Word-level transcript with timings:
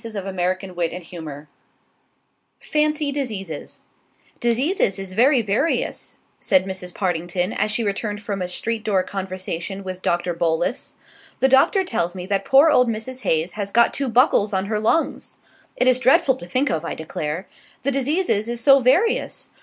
SHILLABER 0.03 0.33
("Mrs. 0.33 0.75
Partington") 0.75 1.47
FANCY 2.59 3.11
DISEASES 3.11 3.83
"Diseases 4.39 4.97
is 4.97 5.13
very 5.13 5.43
various," 5.43 6.17
said 6.39 6.65
Mrs. 6.65 6.91
Partington, 6.95 7.53
as 7.53 7.69
she 7.69 7.83
returned 7.83 8.19
from 8.19 8.41
a 8.41 8.47
street 8.47 8.83
door 8.83 9.03
conversation 9.03 9.83
with 9.83 10.01
Doctor 10.01 10.33
Bolus. 10.33 10.95
"The 11.39 11.49
Doctor 11.49 11.83
tells 11.83 12.15
me 12.15 12.25
that 12.25 12.45
poor 12.45 12.71
old 12.71 12.89
Mrs. 12.89 13.21
Haze 13.21 13.51
has 13.51 13.69
got 13.69 13.93
two 13.93 14.09
buckles 14.09 14.53
on 14.53 14.65
her 14.65 14.79
lungs! 14.79 15.37
It 15.75 15.85
is 15.85 15.99
dreadful 15.99 16.33
to 16.37 16.47
think 16.47 16.71
of, 16.71 16.83
I 16.83 16.95
declare. 16.95 17.47
The 17.83 17.91
diseases 17.91 18.49
is 18.49 18.59
so 18.59 18.79
various! 18.79 19.51